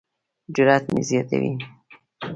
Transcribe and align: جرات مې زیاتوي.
جرات 0.55 0.83
مې 0.93 1.01
زیاتوي. 1.09 1.51